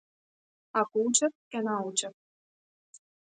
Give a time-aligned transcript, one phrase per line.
[0.81, 2.17] Ако учев ќе научев.